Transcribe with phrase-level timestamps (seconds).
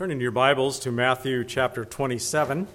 [0.00, 2.66] Turning your Bibles to Matthew chapter 27.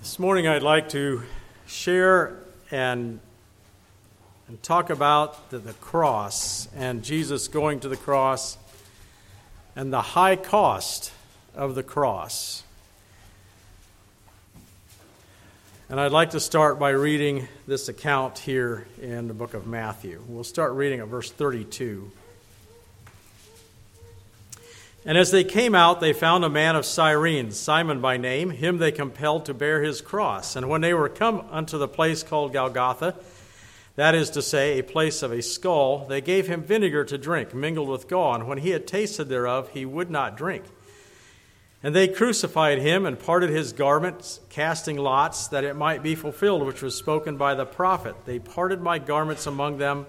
[0.00, 1.24] This morning I'd like to
[1.66, 2.36] share
[2.70, 3.18] and,
[4.46, 8.56] and talk about the, the cross and Jesus going to the cross
[9.74, 11.10] and the high cost
[11.56, 12.62] of the cross.
[15.92, 20.22] And I'd like to start by reading this account here in the book of Matthew.
[20.26, 22.10] We'll start reading at verse 32.
[25.04, 28.48] And as they came out, they found a man of Cyrene, Simon by name.
[28.48, 30.56] Him they compelled to bear his cross.
[30.56, 33.14] And when they were come unto the place called Golgotha,
[33.96, 37.52] that is to say, a place of a skull, they gave him vinegar to drink,
[37.52, 38.34] mingled with gall.
[38.34, 40.64] And when he had tasted thereof, he would not drink.
[41.82, 46.64] And they crucified him and parted his garments, casting lots, that it might be fulfilled
[46.64, 48.14] which was spoken by the prophet.
[48.24, 50.06] They parted my garments among them,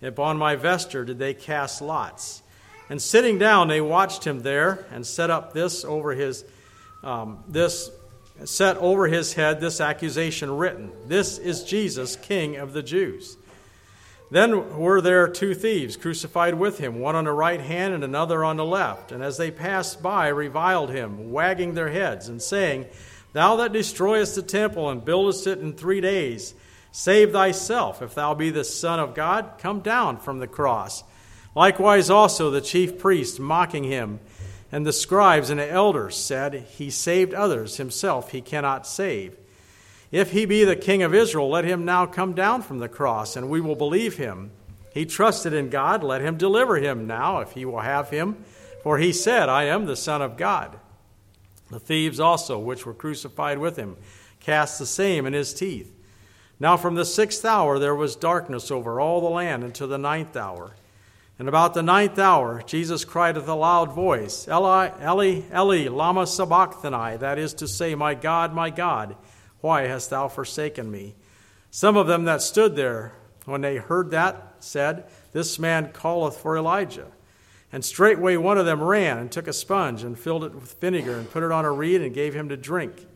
[0.00, 2.42] and upon my vesture did they cast lots.
[2.88, 6.44] And sitting down, they watched him there, and set up this over his
[7.02, 7.90] um, this
[8.44, 13.36] set over his head this accusation written: This is Jesus, King of the Jews.
[14.30, 18.44] Then were there two thieves crucified with him, one on the right hand and another
[18.44, 19.10] on the left.
[19.10, 22.86] And as they passed by, reviled him, wagging their heads, and saying,
[23.32, 26.54] Thou that destroyest the temple and buildest it in three days,
[26.92, 28.02] save thyself.
[28.02, 31.02] If thou be the Son of God, come down from the cross.
[31.56, 34.20] Likewise also the chief priests, mocking him,
[34.70, 39.36] and the scribes and the elders said, He saved others, himself he cannot save.
[40.10, 43.36] If he be the king of Israel, let him now come down from the cross,
[43.36, 44.50] and we will believe him.
[44.92, 48.44] He trusted in God, let him deliver him now, if he will have him.
[48.82, 50.78] For he said, I am the Son of God.
[51.70, 53.96] The thieves also, which were crucified with him,
[54.40, 55.94] cast the same in his teeth.
[56.58, 60.36] Now from the sixth hour there was darkness over all the land until the ninth
[60.36, 60.74] hour.
[61.38, 66.26] And about the ninth hour, Jesus cried with a loud voice, Eli, Eli, Eli, lama
[66.26, 69.16] sabachthani, that is to say, My God, my God,
[69.60, 71.14] why hast thou forsaken me?
[71.70, 73.12] Some of them that stood there,
[73.44, 77.06] when they heard that, said, This man calleth for Elijah.
[77.72, 81.16] And straightway one of them ran and took a sponge and filled it with vinegar
[81.16, 83.06] and put it on a reed and gave him to drink.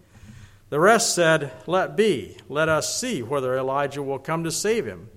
[0.70, 5.08] The rest said, Let be, let us see whether Elijah will come to save him.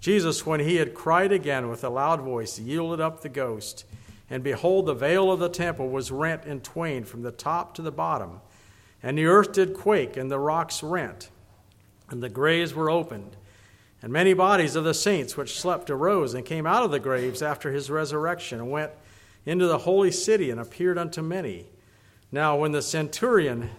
[0.00, 3.84] Jesus, when he had cried again with a loud voice, yielded up the ghost.
[4.28, 7.82] And behold, the veil of the temple was rent in twain from the top to
[7.82, 8.40] the bottom
[9.02, 11.30] and the earth did quake, and the rocks rent,
[12.10, 13.36] and the graves were opened.
[14.02, 17.42] And many bodies of the saints which slept arose and came out of the graves
[17.42, 18.92] after his resurrection, and went
[19.46, 21.66] into the holy city and appeared unto many.
[22.32, 23.70] Now, when the centurion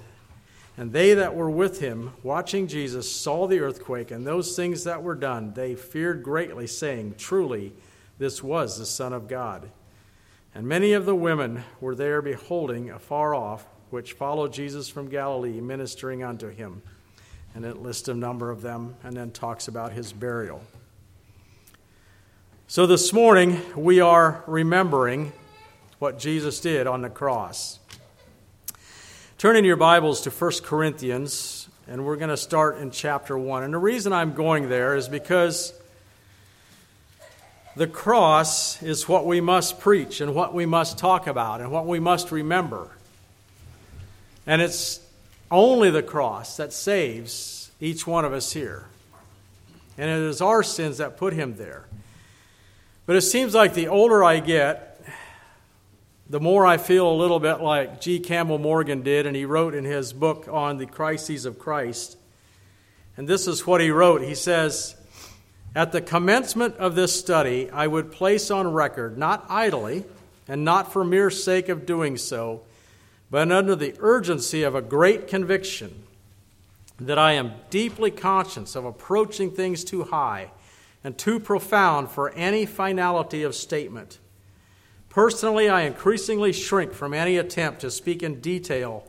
[0.78, 5.04] and they that were with him, watching Jesus, saw the earthquake and those things that
[5.04, 7.74] were done, they feared greatly, saying, Truly,
[8.18, 9.70] this was the Son of God.
[10.54, 15.62] And many of the women were there beholding afar off which followed Jesus from Galilee,
[15.62, 16.82] ministering unto him.
[17.54, 20.64] And it lists a number of them and then talks about his burial.
[22.68, 25.34] So this morning, we are remembering
[26.00, 27.80] what Jesus did on the cross.
[29.38, 33.64] Turn in your Bibles to 1 Corinthians, and we're going to start in chapter 1.
[33.64, 35.74] And the reason I'm going there is because
[37.76, 41.86] the cross is what we must preach and what we must talk about and what
[41.86, 42.90] we must remember.
[44.52, 45.00] And it's
[45.50, 48.84] only the cross that saves each one of us here.
[49.98, 51.86] And it is our sins that put him there.
[53.06, 55.02] But it seems like the older I get,
[56.30, 58.20] the more I feel a little bit like G.
[58.20, 62.18] Campbell Morgan did, and he wrote in his book on the crises of Christ.
[63.16, 64.22] And this is what he wrote.
[64.22, 64.98] He says,
[65.74, 70.04] At the commencement of this study, I would place on record, not idly,
[70.50, 72.64] and not for mere sake of doing so,
[73.32, 76.04] but under the urgency of a great conviction
[77.00, 80.52] that I am deeply conscious of approaching things too high
[81.04, 84.20] and too profound for any finality of statement.
[85.10, 89.08] Personally, I increasingly shrink from any attempt to speak in detail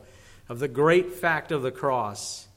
[0.49, 2.47] of the great fact of the cross.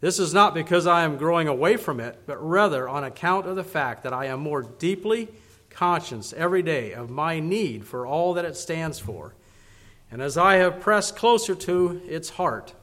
[0.00, 3.56] This is not because I am growing away from it, but rather on account of
[3.56, 5.28] the fact that I am more deeply
[5.70, 9.34] conscious every day of my need for all that it stands for
[10.10, 12.74] and as I have pressed closer to its heart,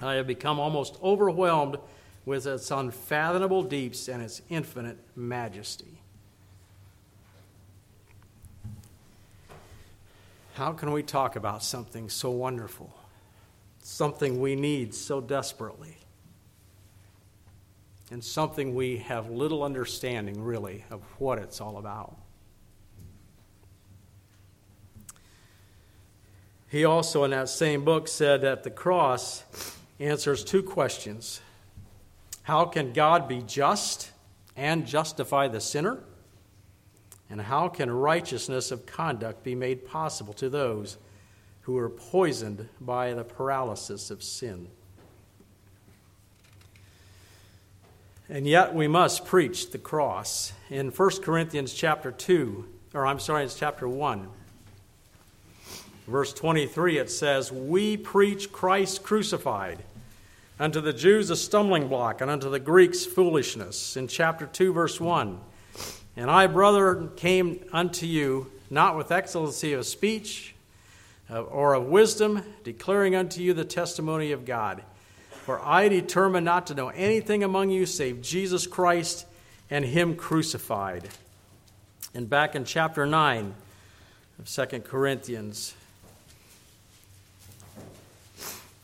[0.00, 1.78] I have become almost overwhelmed
[2.24, 6.02] with its unfathomable deeps and its infinite majesty.
[10.54, 12.92] How can we talk about something so wonderful,
[13.80, 15.96] something we need so desperately,
[18.10, 22.16] and something we have little understanding really of what it's all about?
[26.70, 29.42] He also, in that same book, said that the cross
[29.98, 31.40] answers two questions
[32.42, 34.10] How can God be just
[34.56, 36.00] and justify the sinner?
[37.30, 40.96] And how can righteousness of conduct be made possible to those
[41.62, 44.68] who are poisoned by the paralysis of sin?
[48.30, 50.52] And yet we must preach the cross.
[50.68, 54.28] In 1 Corinthians chapter 2, or I'm sorry, it's chapter 1,
[56.08, 59.84] verse 23, it says, We preach Christ crucified,
[60.58, 63.96] unto the Jews a stumbling block, and unto the Greeks foolishness.
[63.96, 65.38] In chapter 2, verse 1,
[66.16, 70.54] And I, brother, came unto you not with excellency of speech
[71.30, 74.82] uh, or of wisdom, declaring unto you the testimony of God.
[75.30, 79.26] For I determined not to know anything among you save Jesus Christ
[79.70, 81.08] and Him crucified.
[82.14, 83.54] And back in chapter 9
[84.38, 85.74] of 2 Corinthians,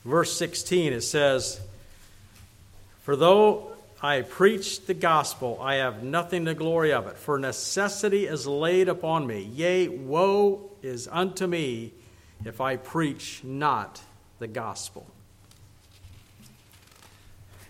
[0.04, 1.60] verse 16, it says,
[3.02, 3.72] For though
[4.02, 8.88] I preach the gospel, I have nothing to glory of it, for necessity is laid
[8.88, 9.42] upon me.
[9.42, 11.92] Yea, woe is unto me
[12.44, 14.02] if I preach not
[14.38, 15.06] the gospel.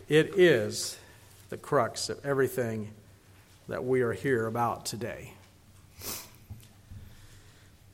[0.09, 0.99] It is
[1.51, 2.91] the crux of everything
[3.69, 5.33] that we are here about today.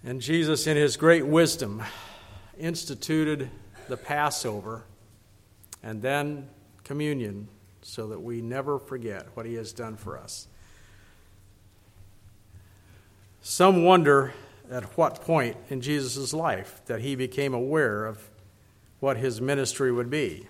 [0.03, 1.83] And Jesus, in his great wisdom,
[2.59, 3.51] instituted
[3.91, 4.85] the Passover
[5.83, 6.49] and then
[6.85, 7.49] communion
[7.83, 10.47] so that we never forget what he has done for us.
[13.43, 14.33] Some wonder
[14.71, 18.31] at what point in Jesus' life that he became aware of
[19.01, 20.47] what his ministry would be.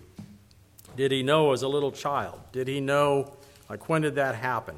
[0.97, 2.41] Did he know as a little child?
[2.53, 3.37] Did he know,
[3.69, 4.75] like, when did that happen?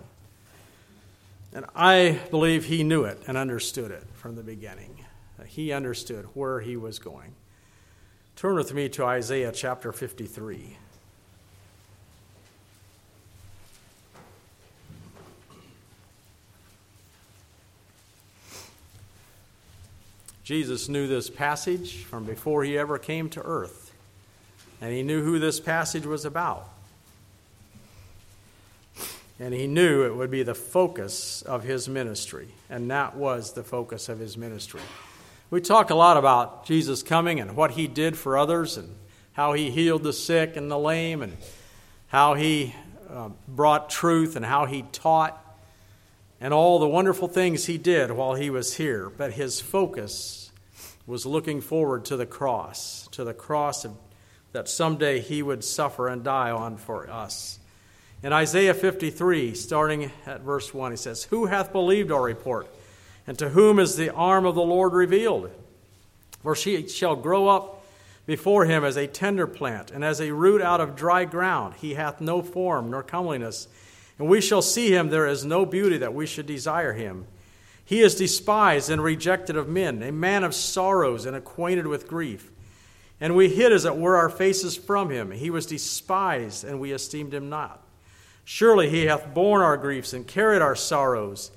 [1.54, 5.04] And I believe he knew it and understood it from the beginning.
[5.46, 7.34] He understood where he was going.
[8.36, 10.76] Turn with me to Isaiah chapter 53.
[20.44, 23.82] Jesus knew this passage from before he ever came to earth
[24.82, 26.68] and he knew who this passage was about.
[29.38, 33.62] And he knew it would be the focus of his ministry, and that was the
[33.62, 34.80] focus of his ministry.
[35.52, 38.96] We talk a lot about Jesus coming and what he did for others, and
[39.34, 41.36] how he healed the sick and the lame, and
[42.06, 42.74] how he
[43.10, 45.38] uh, brought truth, and how he taught,
[46.40, 49.10] and all the wonderful things he did while he was here.
[49.10, 50.50] But his focus
[51.06, 53.94] was looking forward to the cross, to the cross of
[54.52, 57.58] that someday he would suffer and die on for us.
[58.22, 62.74] In Isaiah 53, starting at verse 1, he says, Who hath believed our report?
[63.26, 65.50] And to whom is the arm of the Lord revealed?
[66.42, 67.84] For she shall grow up
[68.26, 71.74] before him as a tender plant, and as a root out of dry ground.
[71.80, 73.66] He hath no form nor comeliness.
[74.18, 77.26] And we shall see him, there is no beauty that we should desire him.
[77.84, 82.50] He is despised and rejected of men, a man of sorrows and acquainted with grief.
[83.20, 85.30] And we hid, as it were, our faces from him.
[85.30, 87.82] He was despised, and we esteemed him not.
[88.44, 91.50] Surely he hath borne our griefs and carried our sorrows.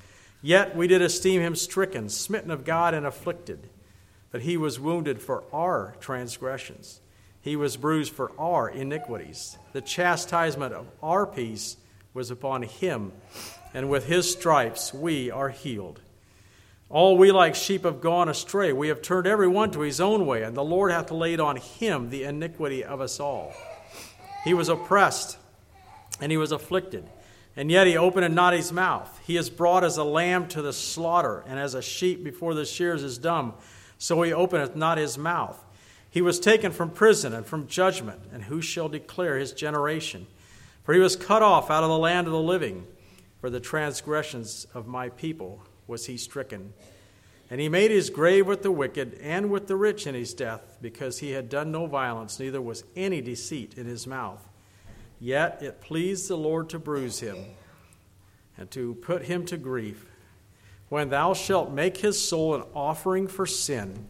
[0.45, 3.67] Yet we did esteem him stricken, smitten of God, and afflicted.
[4.29, 7.01] But he was wounded for our transgressions,
[7.41, 9.57] he was bruised for our iniquities.
[9.73, 11.77] The chastisement of our peace
[12.13, 13.11] was upon him,
[13.73, 15.99] and with his stripes we are healed.
[16.89, 18.71] All we like sheep have gone astray.
[18.71, 21.55] We have turned every one to his own way, and the Lord hath laid on
[21.55, 23.51] him the iniquity of us all.
[24.43, 25.39] He was oppressed,
[26.21, 27.09] and he was afflicted,
[27.55, 29.19] and yet he opened not his mouth.
[29.25, 32.65] He is brought as a lamb to the slaughter, and as a sheep before the
[32.65, 33.53] shears is dumb,
[33.97, 35.63] so he openeth not his mouth.
[36.09, 40.27] He was taken from prison and from judgment, and who shall declare his generation?
[40.83, 42.85] For he was cut off out of the land of the living
[43.45, 46.73] for the transgressions of my people was he stricken.
[47.49, 50.77] And he made his grave with the wicked and with the rich in his death,
[50.81, 54.43] because he had done no violence, neither was any deceit in his mouth.
[55.19, 57.37] Yet it pleased the Lord to bruise him
[58.57, 60.05] and to put him to grief.
[60.89, 64.07] When thou shalt make his soul an offering for sin,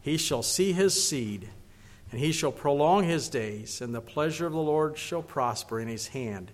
[0.00, 1.48] he shall see his seed,
[2.10, 5.88] and he shall prolong his days, and the pleasure of the Lord shall prosper in
[5.88, 6.52] his hand.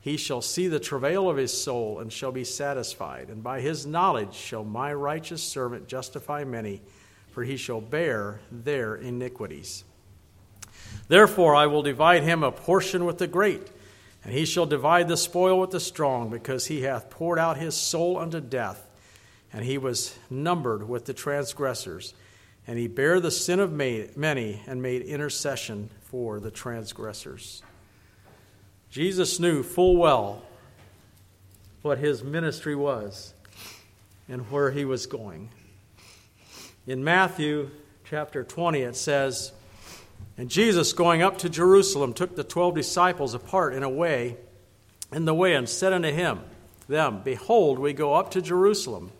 [0.00, 3.28] He shall see the travail of his soul and shall be satisfied.
[3.28, 6.82] And by his knowledge shall my righteous servant justify many,
[7.30, 9.84] for he shall bear their iniquities.
[11.08, 13.68] Therefore, I will divide him a portion with the great,
[14.24, 17.76] and he shall divide the spoil with the strong, because he hath poured out his
[17.76, 18.88] soul unto death,
[19.52, 22.14] and he was numbered with the transgressors.
[22.66, 27.62] and he bare the sin of many and made intercession for the transgressors.
[28.90, 30.42] Jesus knew full well
[31.82, 33.34] what his ministry was
[34.28, 35.50] and where he was going.
[36.86, 37.70] In Matthew
[38.04, 39.52] chapter 20, it says,
[40.36, 44.36] And Jesus, going up to Jerusalem, took the twelve disciples apart in a way,
[45.12, 46.40] in the way, and said unto him,
[46.88, 49.12] them, Behold, we go up to Jerusalem.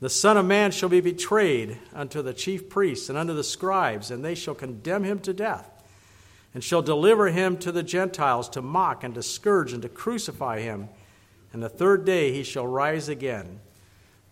[0.00, 4.10] The Son of Man shall be betrayed unto the chief priests and unto the scribes,
[4.10, 5.70] and they shall condemn him to death,
[6.52, 10.60] and shall deliver him to the Gentiles to mock and to scourge and to crucify
[10.60, 10.88] him.
[11.52, 13.60] And the third day he shall rise again.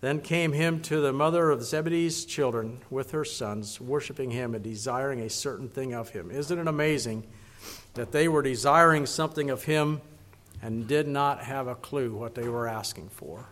[0.02, 4.62] Then came him to the mother of Zebedee's children with her sons, worshiping him and
[4.62, 6.28] desiring a certain thing of him.
[6.28, 7.24] Isn't it amazing
[7.94, 10.00] that they were desiring something of him
[10.60, 13.46] and did not have a clue what they were asking for?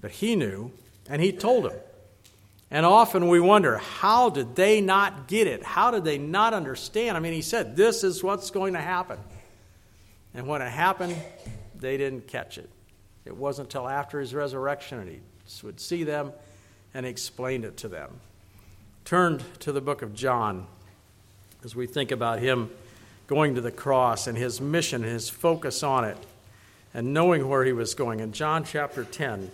[0.00, 0.72] But he knew,
[1.08, 1.78] and he told them.
[2.68, 5.62] And often we wonder, how did they not get it?
[5.62, 7.16] How did they not understand?
[7.16, 9.20] I mean, he said, This is what's going to happen.
[10.34, 11.14] And when it happened,
[11.76, 12.68] they didn't catch it.
[13.24, 15.20] It wasn't until after his resurrection and he
[15.62, 16.32] would see them
[16.92, 18.10] and explained it to them.
[19.04, 20.66] Turned to the book of John
[21.64, 22.70] as we think about him
[23.26, 26.18] going to the cross and his mission, his focus on it,
[26.92, 28.20] and knowing where he was going.
[28.20, 29.50] In John chapter 10,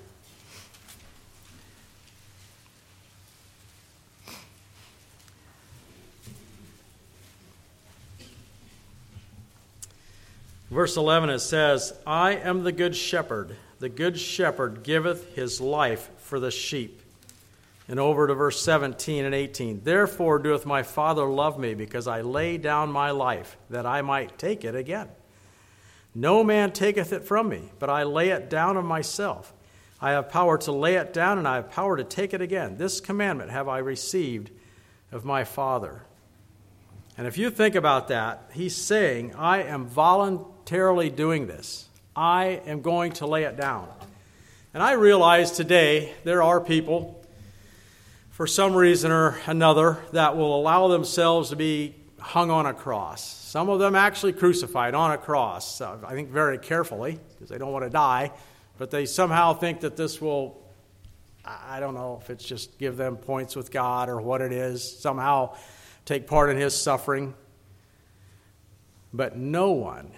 [10.70, 13.56] Verse 11 it says, I am the good shepherd.
[13.80, 17.02] The good shepherd giveth his life for the sheep.
[17.88, 19.80] And over to verse 17 and 18.
[19.82, 24.38] Therefore doeth my Father love me, because I lay down my life, that I might
[24.38, 25.08] take it again.
[26.14, 29.52] No man taketh it from me, but I lay it down of myself.
[30.00, 32.76] I have power to lay it down, and I have power to take it again.
[32.76, 34.50] This commandment have I received
[35.10, 36.02] of my Father.
[37.18, 41.89] And if you think about that, he's saying, I am voluntarily doing this.
[42.14, 43.88] I am going to lay it down.
[44.74, 47.24] And I realize today there are people,
[48.30, 53.24] for some reason or another, that will allow themselves to be hung on a cross.
[53.24, 57.58] Some of them actually crucified on a cross, uh, I think very carefully, because they
[57.58, 58.32] don't want to die,
[58.78, 60.62] but they somehow think that this will,
[61.44, 64.98] I don't know if it's just give them points with God or what it is,
[64.98, 65.56] somehow
[66.04, 67.34] take part in his suffering.
[69.12, 70.12] But no one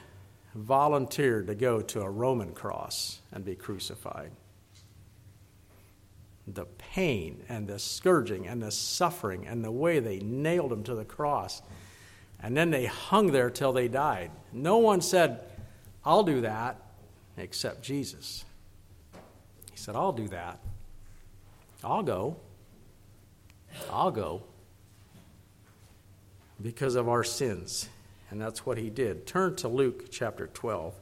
[0.54, 4.32] volunteered to go to a Roman cross and be crucified.
[6.46, 10.94] The pain and the scourging and the suffering and the way they nailed him to
[10.94, 11.62] the cross.
[12.40, 14.30] And then they hung there till they died.
[14.52, 15.40] No one said,
[16.04, 16.76] I'll do that,
[17.36, 18.44] except Jesus.
[19.70, 20.58] He said, I'll do that.
[21.84, 22.36] I'll go.
[23.90, 24.42] I'll go.
[26.60, 27.88] Because of our sins.
[28.32, 29.26] And that's what he did.
[29.26, 30.94] Turn to Luke chapter 12.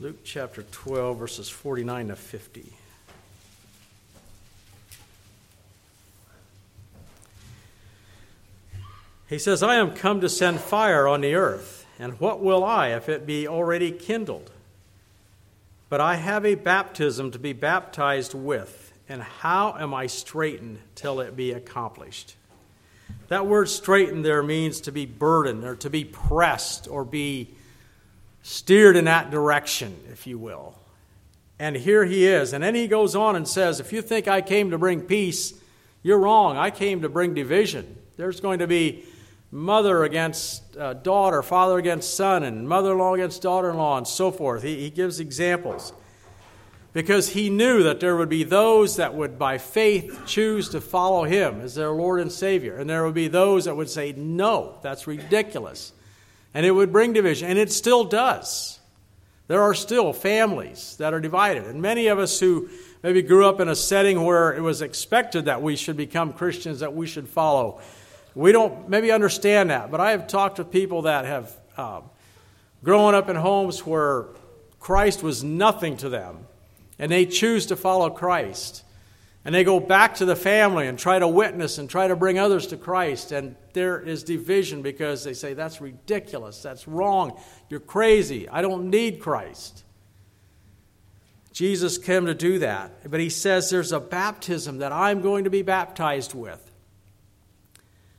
[0.00, 2.72] Luke chapter 12, verses 49 to 50.
[9.28, 12.88] He says, I am come to send fire on the earth and what will I
[12.88, 14.50] if it be already kindled?
[15.88, 21.20] But I have a baptism to be baptized with, and how am I straitened till
[21.20, 22.36] it be accomplished?
[23.28, 27.48] That word straitened there means to be burdened or to be pressed or be
[28.42, 30.74] steered in that direction, if you will.
[31.58, 32.52] And here he is.
[32.52, 35.54] And then he goes on and says, If you think I came to bring peace,
[36.02, 36.56] you're wrong.
[36.56, 37.96] I came to bring division.
[38.16, 39.04] There's going to be
[39.50, 43.96] mother against uh, daughter, father against son, and mother in law against daughter in law,
[43.96, 44.62] and so forth.
[44.62, 45.92] He, he gives examples.
[46.92, 51.24] Because he knew that there would be those that would, by faith, choose to follow
[51.24, 52.76] him as their Lord and Savior.
[52.76, 55.92] And there would be those that would say, no, that's ridiculous.
[56.54, 57.48] And it would bring division.
[57.50, 58.80] And it still does.
[59.48, 61.64] There are still families that are divided.
[61.64, 62.68] And many of us who
[63.02, 66.80] maybe grew up in a setting where it was expected that we should become Christians,
[66.80, 67.80] that we should follow
[68.38, 72.02] we don't maybe understand that, but I have talked to people that have uh,
[72.84, 74.26] grown up in homes where
[74.78, 76.46] Christ was nothing to them,
[77.00, 78.84] and they choose to follow Christ.
[79.44, 82.38] And they go back to the family and try to witness and try to bring
[82.38, 83.32] others to Christ.
[83.32, 86.62] And there is division because they say, That's ridiculous.
[86.62, 87.40] That's wrong.
[87.68, 88.48] You're crazy.
[88.48, 89.82] I don't need Christ.
[91.52, 93.10] Jesus came to do that.
[93.10, 96.67] But he says there's a baptism that I'm going to be baptized with.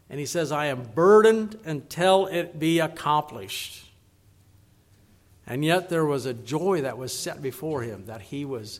[0.09, 3.85] And he says, I am burdened until it be accomplished.
[5.45, 8.79] And yet there was a joy that was set before him that he was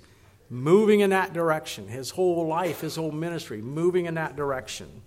[0.49, 1.87] moving in that direction.
[1.87, 5.01] His whole life, his whole ministry, moving in that direction.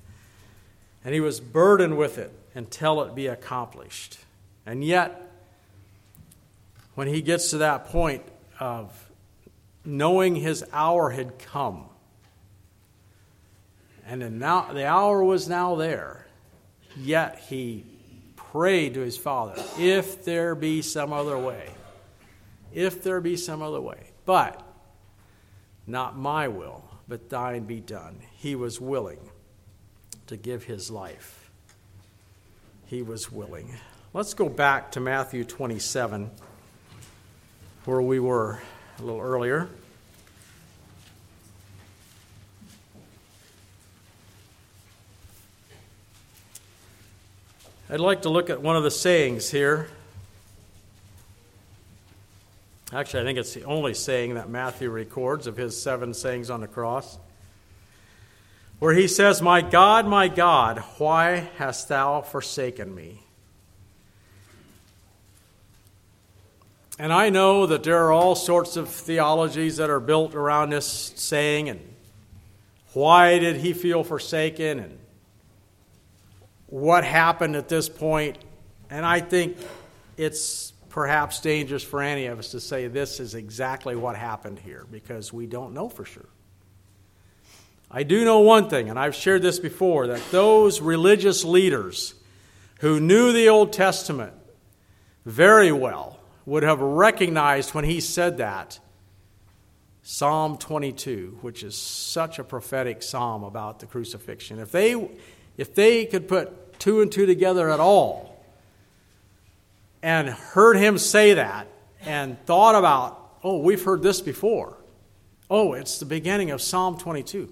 [1.05, 4.19] And he was burdened with it until it be accomplished.
[4.65, 5.31] And yet,
[6.95, 8.23] when he gets to that point
[8.61, 9.11] of
[9.85, 11.87] knowing his hour had come,
[14.21, 16.27] and the hour was now there,
[16.97, 17.87] yet he
[18.37, 21.71] prayed to his father, if there be some other way.
[22.75, 24.11] If there be some other way.
[24.27, 24.63] But
[25.87, 28.19] not my will, but thine be done.
[28.37, 29.31] He was willing
[30.27, 31.51] to give his life.
[32.87, 33.75] He was willing.
[34.13, 36.31] Let's go back to Matthew 27,
[37.87, 38.61] where we were
[38.99, 39.71] a little earlier.
[47.93, 49.89] I'd like to look at one of the sayings here
[52.91, 56.61] Actually, I think it's the only saying that Matthew records of his seven sayings on
[56.61, 57.19] the cross,
[58.79, 63.23] where he says, My God, my God, why hast thou forsaken me?
[66.99, 71.13] And I know that there are all sorts of theologies that are built around this
[71.17, 71.81] saying, and
[72.93, 74.99] why did he feel forsaken, and
[76.73, 78.39] what happened at this point.
[78.89, 79.59] And I think
[80.17, 84.87] it's perhaps dangerous for any of us to say this is exactly what happened here
[84.91, 86.29] because we don't know for sure.
[87.91, 92.15] I do know one thing, and I've shared this before, that those religious leaders
[92.81, 94.33] who knew the Old Testament
[95.27, 98.81] very well would have recognized when he said that
[100.03, 104.59] Psalm 22, which is such a prophetic psalm about the crucifixion.
[104.59, 105.11] If they,
[105.59, 108.45] if they could put two and two together at all,
[110.03, 111.69] and heard him say that
[112.05, 114.77] and thought about, oh, we've heard this before.
[115.49, 117.49] Oh, it's the beginning of Psalm 22.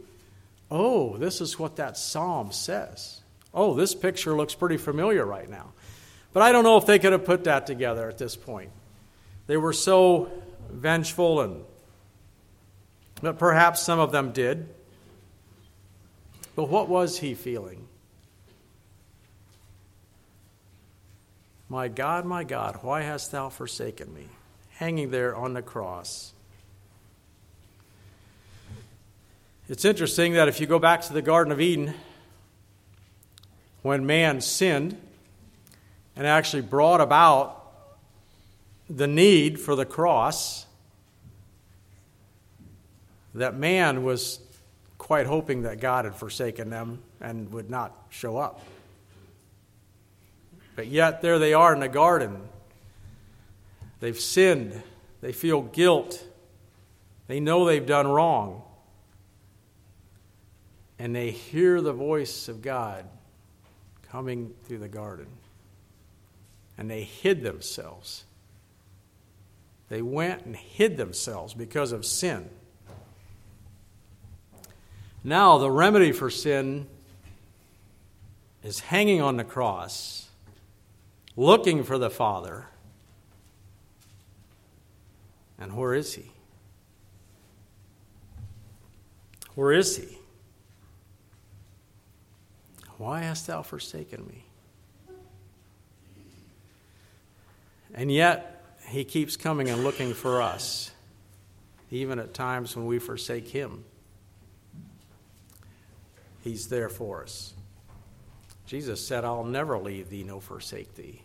[0.69, 3.21] Oh, this is what that psalm says.
[3.55, 5.75] Oh, this picture looks pretty familiar right now.
[6.33, 8.73] But I don't know if they could have put that together at this point.
[9.47, 10.29] They were so
[10.69, 11.65] vengeful and
[13.23, 14.69] but perhaps some of them did.
[16.57, 17.87] But what was he feeling?
[21.71, 24.27] My God, my God, why hast thou forsaken me?
[24.71, 26.33] Hanging there on the cross.
[29.69, 31.95] It's interesting that if you go back to the Garden of Eden,
[33.83, 35.01] when man sinned
[36.17, 37.63] and actually brought about
[38.89, 40.67] the need for the cross,
[43.33, 44.41] that man was
[44.99, 48.61] quite hoping that God had forsaken them and would not show up.
[50.81, 52.41] But yet, there they are in the garden.
[54.01, 54.83] They've sinned.
[55.21, 56.25] They feel guilt.
[57.27, 58.63] They know they've done wrong.
[60.99, 63.05] And they hear the voice of God
[64.11, 65.27] coming through the garden.
[66.79, 68.25] And they hid themselves.
[69.91, 72.49] They went and hid themselves because of sin.
[75.23, 76.87] Now, the remedy for sin
[78.65, 80.29] is hanging on the cross
[81.41, 82.67] looking for the Father.
[85.59, 86.31] And where is he?
[89.55, 90.19] Where is he?
[92.99, 94.45] Why hast thou forsaken me?
[97.95, 100.91] And yet, he keeps coming and looking for us,
[101.91, 103.85] even at times when we forsake him.
[106.45, 107.55] He's there for us.
[108.67, 111.23] Jesus said, I'll never leave thee nor forsake thee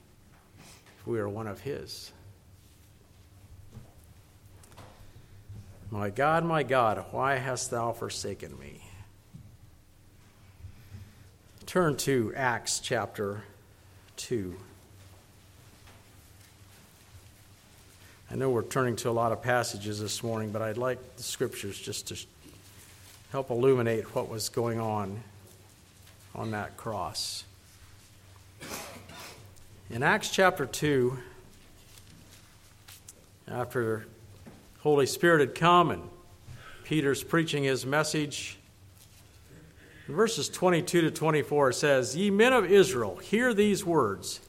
[1.05, 2.11] we are one of His.
[5.91, 8.81] My God, my God, why hast thou forsaken me?
[11.65, 13.43] Turn to Acts chapter
[14.17, 14.55] 2.
[18.31, 21.23] I know we're turning to a lot of passages this morning, but I'd like the
[21.23, 22.17] scriptures just to
[23.31, 25.21] help illuminate what was going on
[26.33, 27.43] on that cross.
[29.91, 31.15] In Acts chapter 2,
[33.48, 34.08] after
[34.80, 36.02] Holy Spirit had come and
[36.84, 38.58] Peter's preaching his message,
[40.08, 44.39] verses 22 to 24 says, Ye men of Israel, hear these words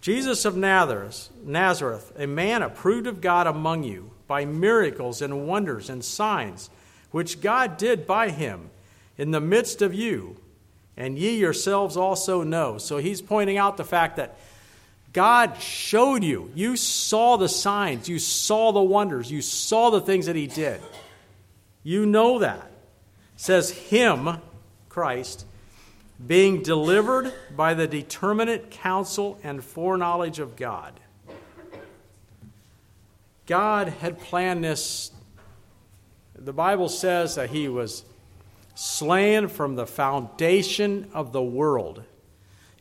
[0.00, 5.90] Jesus of Nazareth, Nazareth, a man approved of God among you by miracles and wonders
[5.90, 6.70] and signs,
[7.10, 8.70] which God did by him
[9.18, 10.36] in the midst of you
[10.96, 12.78] and ye yourselves also know.
[12.78, 14.36] So he's pointing out the fact that
[15.12, 16.50] God showed you.
[16.54, 20.80] You saw the signs, you saw the wonders, you saw the things that he did.
[21.82, 22.70] You know that.
[23.34, 24.38] It says him,
[24.88, 25.46] Christ,
[26.24, 30.98] being delivered by the determinate counsel and foreknowledge of God.
[33.46, 35.10] God had planned this.
[36.34, 38.04] The Bible says that he was
[38.74, 42.02] slain from the foundation of the world.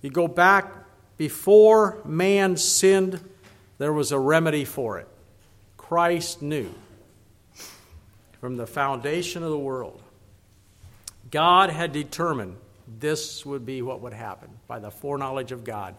[0.02, 0.81] You go back
[1.22, 3.20] before man sinned,
[3.78, 5.08] there was a remedy for it.
[5.78, 6.74] Christ knew
[8.40, 10.02] from the foundation of the world.
[11.30, 12.56] God had determined
[12.88, 15.94] this would be what would happen by the foreknowledge of God,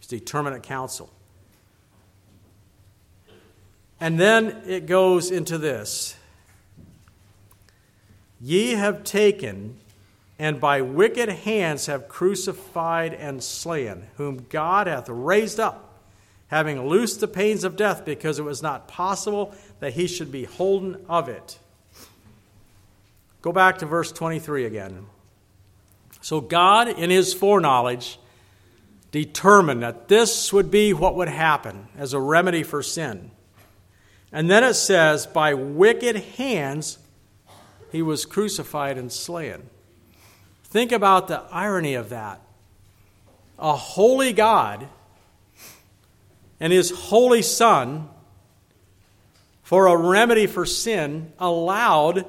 [0.00, 1.08] his determinate counsel.
[3.98, 6.14] And then it goes into this
[8.38, 9.78] Ye have taken
[10.38, 16.00] and by wicked hands have crucified and slain, whom God hath raised up,
[16.46, 20.44] having loosed the pains of death, because it was not possible that he should be
[20.44, 21.58] holden of it.
[23.42, 25.06] Go back to verse 23 again.
[26.20, 28.18] So God, in his foreknowledge,
[29.10, 33.30] determined that this would be what would happen as a remedy for sin.
[34.32, 36.98] And then it says, by wicked hands
[37.90, 39.70] he was crucified and slain.
[40.68, 42.40] Think about the irony of that.
[43.58, 44.88] A holy God
[46.60, 48.08] and his holy Son,
[49.62, 52.26] for a remedy for sin, allowed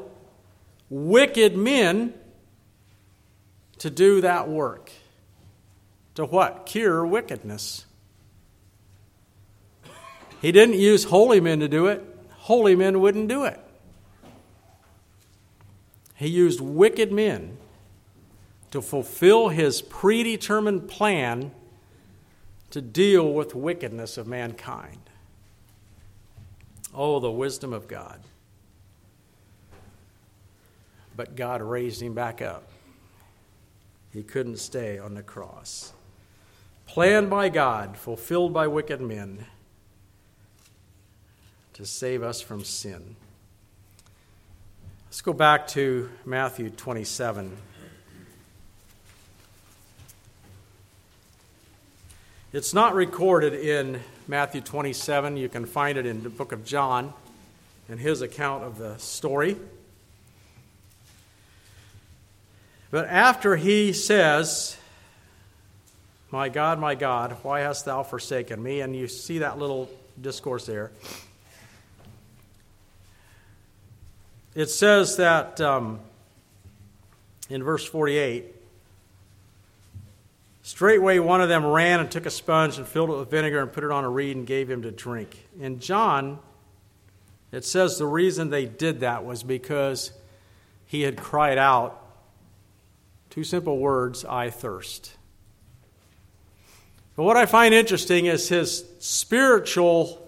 [0.90, 2.14] wicked men
[3.80, 4.92] to do that work.
[6.16, 6.66] To what?
[6.66, 7.86] Cure wickedness.
[10.42, 13.60] He didn't use holy men to do it, holy men wouldn't do it.
[16.16, 17.58] He used wicked men
[18.72, 21.52] to fulfill his predetermined plan
[22.72, 25.00] to deal with wickedness of mankind.
[26.94, 28.20] Oh, the wisdom of God.
[31.16, 32.70] But God raised him back up.
[34.12, 35.94] He couldn't stay on the cross.
[36.86, 39.46] Planned by God, fulfilled by wicked men
[41.74, 43.16] to save us from sin.
[45.06, 47.56] Let's go back to Matthew 27.
[52.52, 55.38] It's not recorded in Matthew 27.
[55.38, 57.14] You can find it in the book of John
[57.88, 59.56] and his account of the story.
[62.90, 64.78] But after he says,
[66.32, 68.82] My God, my God, why hast thou forsaken me?
[68.82, 69.88] And you see that little
[70.20, 70.90] discourse there.
[74.56, 76.00] It says that um,
[77.48, 78.56] in verse 48
[80.70, 83.74] Straightway one of them ran and took a sponge and filled it with vinegar and
[83.74, 85.48] put it on a reed and gave him to drink.
[85.60, 86.38] In John,
[87.52, 90.12] it says the reason they did that was because
[90.86, 92.00] he had cried out
[93.32, 95.18] two simple words I thirst.
[97.16, 100.24] But what I find interesting is his spiritual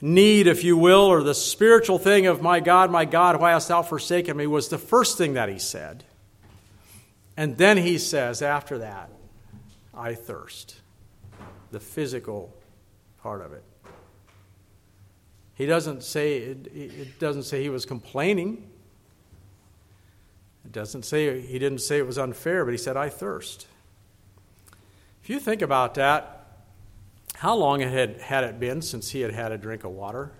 [0.00, 3.68] need, if you will, or the spiritual thing of, My God, my God, why hast
[3.68, 6.04] thou forsaken me, was the first thing that he said.
[7.38, 9.10] And then he says, after that,
[9.94, 10.80] I thirst.
[11.70, 12.52] The physical
[13.22, 13.62] part of it.
[15.54, 18.68] He doesn't say, it doesn't say he was complaining.
[20.64, 23.68] It doesn't say, he didn't say it was unfair, but he said, I thirst.
[25.22, 26.64] If you think about that,
[27.36, 30.32] how long it had, had it been since he had had a drink of water?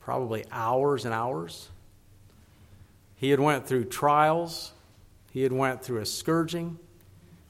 [0.00, 1.70] Probably hours and hours.
[3.16, 4.72] He had went through trials.
[5.34, 6.78] He had went through a scourging.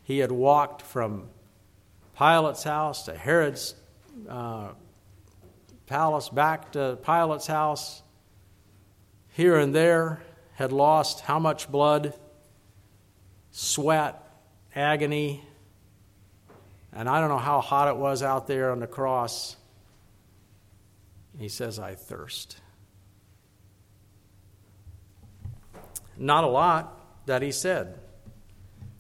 [0.05, 1.29] He had walked from
[2.17, 3.75] Pilate's house to Herod's
[4.27, 4.69] uh,
[5.87, 8.03] palace, back to Pilate's house,
[9.33, 10.23] here and there,
[10.55, 12.15] had lost how much blood,
[13.51, 14.19] sweat,
[14.75, 15.45] agony,
[16.91, 19.57] and I don't know how hot it was out there on the cross.
[21.39, 22.63] He says, I thirst.
[26.17, 27.99] Not a lot that he said,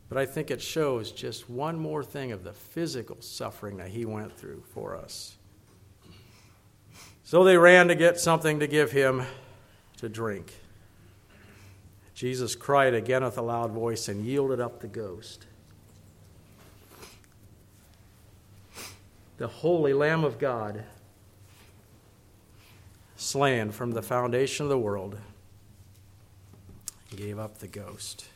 [0.09, 4.05] but I think it shows just one more thing of the physical suffering that he
[4.05, 5.37] went through for us.
[7.25, 9.23] So they ran to get something to give him
[9.97, 10.53] to drink.
[12.15, 15.47] Jesus cried again with a loud voice and yielded up the ghost.
[19.37, 20.85] the holy Lamb of God,
[23.17, 25.19] slain from the foundation of the world,
[27.15, 28.27] gave up the ghost.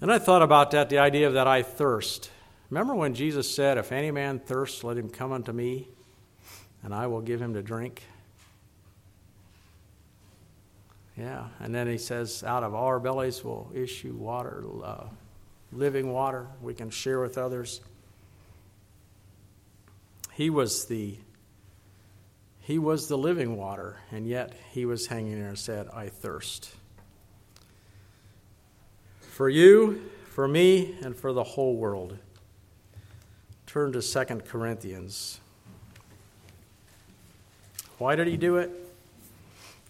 [0.00, 2.30] And I thought about that the idea of that I thirst.
[2.70, 5.88] Remember when Jesus said, If any man thirsts, let him come unto me,
[6.82, 8.02] and I will give him to drink?
[11.16, 15.04] Yeah, and then he says, Out of our bellies will issue water, uh,
[15.72, 17.80] living water we can share with others.
[20.32, 21.16] He was the
[22.66, 26.74] he was the living water, and yet he was hanging there and said, I thirst.
[29.20, 32.18] For you, for me, and for the whole world.
[33.68, 35.38] Turn to 2 Corinthians.
[37.98, 38.72] Why did he do it?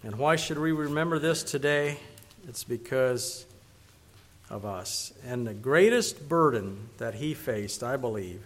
[0.02, 1.98] And why should we remember this today?
[2.46, 3.46] It's because
[4.50, 5.14] of us.
[5.24, 8.42] And the greatest burden that he faced, I believe,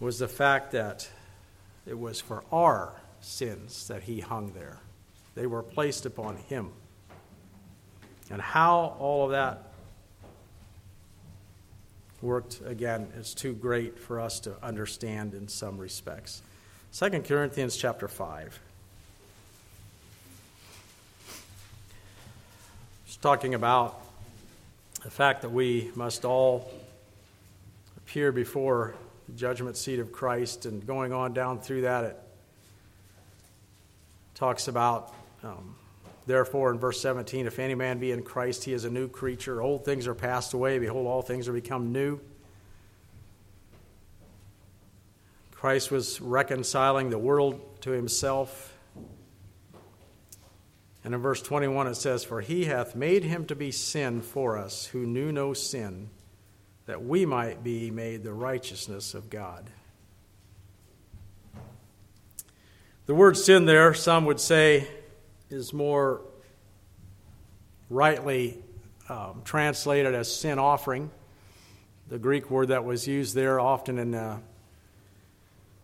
[0.00, 1.08] was the fact that
[1.86, 4.78] it was for our sins that he hung there.
[5.34, 6.70] They were placed upon him.
[8.30, 9.70] And how all of that
[12.22, 16.42] worked, again, is too great for us to understand in some respects.
[16.92, 18.58] 2 Corinthians chapter 5.
[23.06, 24.00] It's talking about
[25.02, 26.70] the fact that we must all
[27.98, 28.94] appear before
[29.28, 32.23] the judgment seat of Christ and going on down through that it
[34.44, 35.74] talks about, um,
[36.26, 39.62] therefore, in verse 17, if any man be in Christ, he is a new creature.
[39.62, 40.78] Old things are passed away.
[40.78, 42.20] Behold, all things are become new.
[45.52, 48.76] Christ was reconciling the world to himself.
[51.02, 54.58] And in verse 21 it says, For he hath made him to be sin for
[54.58, 56.10] us, who knew no sin,
[56.84, 59.70] that we might be made the righteousness of God.
[63.06, 64.88] The word sin there, some would say,
[65.50, 66.22] is more
[67.90, 68.56] rightly
[69.10, 71.10] um, translated as sin offering.
[72.08, 74.40] The Greek word that was used there, often in the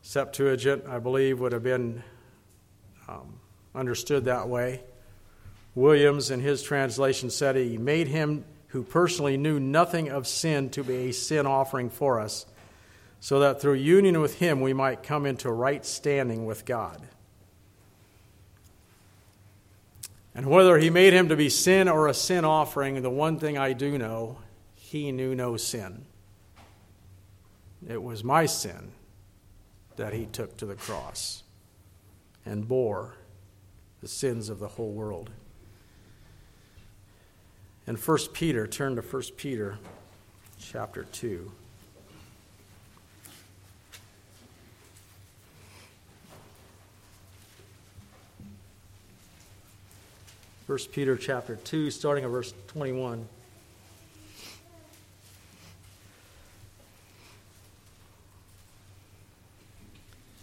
[0.00, 2.02] Septuagint, I believe, would have been
[3.06, 3.38] um,
[3.74, 4.80] understood that way.
[5.74, 10.82] Williams, in his translation, said he made him who personally knew nothing of sin to
[10.82, 12.46] be a sin offering for us
[13.20, 17.06] so that through union with him we might come into right standing with God.
[20.34, 23.58] And whether he made him to be sin or a sin offering, the one thing
[23.58, 24.38] I do know,
[24.74, 26.06] he knew no sin.
[27.86, 28.92] It was my sin
[29.96, 31.42] that he took to the cross
[32.46, 33.16] and bore
[34.00, 35.30] the sins of the whole world.
[37.86, 39.78] And 1 Peter, turn to 1 Peter
[40.58, 41.50] chapter 2.
[50.70, 53.26] 1 Peter chapter 2, starting at verse 21.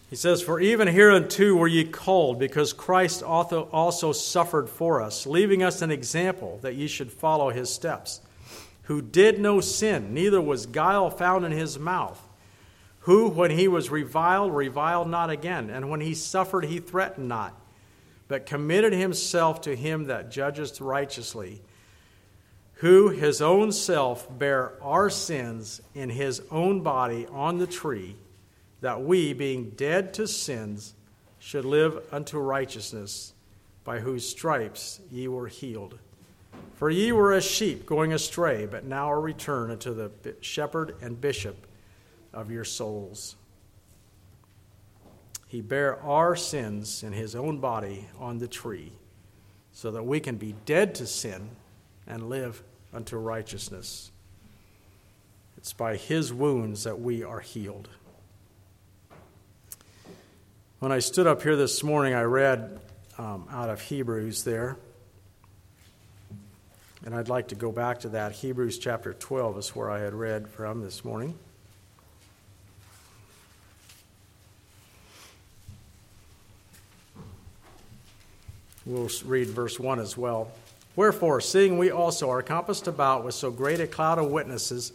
[0.10, 5.64] He says, For even hereunto were ye called, because Christ also suffered for us, leaving
[5.64, 8.20] us an example that ye should follow his steps,
[8.84, 12.22] who did no sin, neither was guile found in his mouth,
[13.00, 17.58] who, when he was reviled, reviled not again, and when he suffered, he threatened not
[18.28, 21.62] but committed himself to him that judgeth righteously,
[22.76, 28.16] who his own self bare our sins in his own body on the tree,
[28.82, 30.94] that we, being dead to sins,
[31.40, 33.34] should live unto righteousness,
[33.84, 35.98] by whose stripes ye were healed.
[36.76, 40.12] For ye were as sheep going astray, but now are returned unto the
[40.42, 41.66] shepherd and bishop
[42.34, 43.36] of your souls.
[45.48, 48.92] He bare our sins in his own body on the tree,
[49.72, 51.50] so that we can be dead to sin
[52.06, 52.62] and live
[52.94, 54.12] unto righteousness.
[55.58, 57.90] It's by his wounds that we are healed.
[60.80, 62.80] When I stood up here this morning, I read
[63.18, 64.78] um, out of Hebrews there.
[67.06, 68.34] And I'd like to go back to that.
[68.34, 71.38] Hebrews chapter 12 is where I had read from this morning.
[78.88, 80.50] We'll read verse 1 as well.
[80.96, 84.94] Wherefore, seeing we also are compassed about with so great a cloud of witnesses,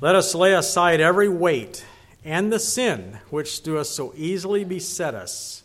[0.00, 1.84] let us lay aside every weight
[2.24, 5.62] and the sin which doeth so easily beset us.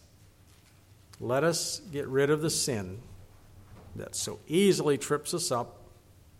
[1.21, 2.99] Let us get rid of the sin
[3.95, 5.77] that so easily trips us up,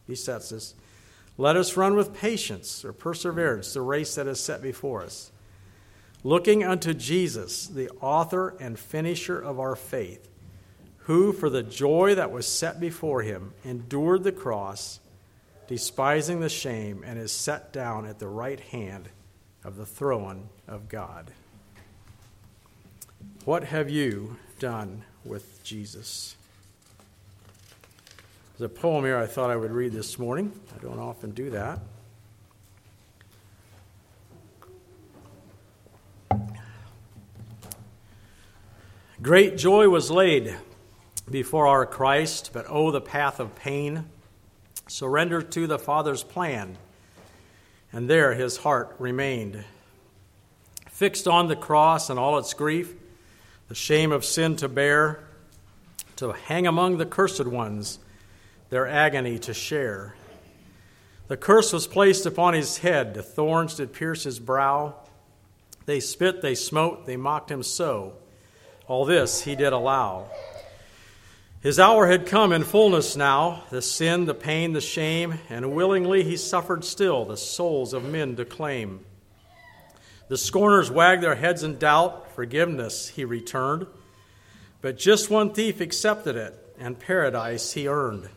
[0.08, 0.76] besets us.
[1.38, 5.32] Let us run with patience or perseverance the race that is set before us,
[6.26, 10.28] looking unto Jesus, the author and finisher of our faith
[11.06, 15.00] who, for the joy that was set before him, endured the cross,
[15.68, 19.10] despising the shame, and is set down at the right hand
[19.63, 21.32] of the throne of God.
[23.46, 26.36] What have you done with Jesus?
[28.58, 30.52] There's a poem here I thought I would read this morning.
[30.76, 31.80] I don't often do that.
[39.22, 40.56] Great joy was laid
[41.30, 44.06] before our Christ, but oh, the path of pain.
[44.88, 46.78] Surrender to the Father's plan,
[47.92, 49.64] and there his heart remained.
[50.92, 52.94] Fixed on the cross and all its grief,
[53.68, 55.24] the shame of sin to bear,
[56.18, 57.98] to hang among the cursed ones,
[58.70, 60.16] their agony to share.
[61.28, 64.96] The curse was placed upon his head, the thorns did pierce his brow.
[65.88, 68.14] They spit, they smote, they mocked him so.
[68.88, 70.28] All this he did allow.
[71.65, 76.23] His hour had come in fullness now the sin, the pain, the shame, and willingly
[76.23, 78.99] he suffered still the souls of men to claim.
[80.28, 83.88] The scorners wagged their heads in doubt, forgiveness he returned.
[84.84, 88.30] But just one thief accepted it, and paradise he earned.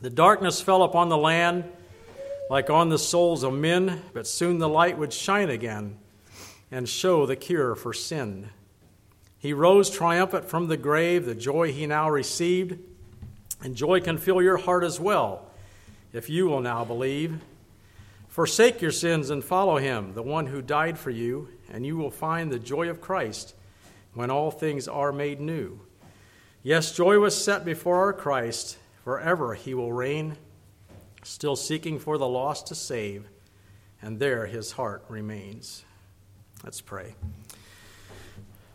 [0.00, 1.64] The darkness fell upon the land
[2.48, 5.98] like on the souls of men, but soon the light would shine again
[6.70, 8.50] and show the cure for sin.
[9.38, 12.78] He rose triumphant from the grave, the joy he now received,
[13.62, 15.48] and joy can fill your heart as well
[16.12, 17.40] if you will now believe.
[18.28, 22.10] Forsake your sins and follow him, the one who died for you, and you will
[22.10, 23.54] find the joy of Christ
[24.14, 25.80] when all things are made new.
[26.62, 28.78] Yes, joy was set before our Christ.
[29.04, 30.36] Forever he will reign,
[31.22, 33.28] still seeking for the lost to save,
[34.02, 35.84] and there his heart remains.
[36.62, 37.14] Let's pray.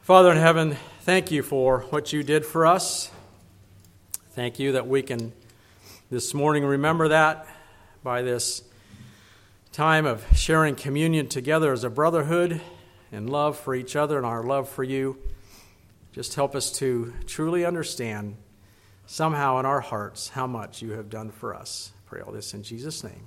[0.04, 3.10] Father in heaven, thank you for what you did for us.
[4.32, 5.32] Thank you that we can
[6.12, 7.48] this morning remember that
[8.04, 8.64] by this
[9.72, 12.60] time of sharing communion together as a brotherhood
[13.14, 15.18] and love for each other and our love for you.
[16.12, 18.36] Just help us to truly understand
[19.06, 21.94] somehow in our hearts how much you have done for us.
[21.96, 23.26] I pray all this in Jesus' name.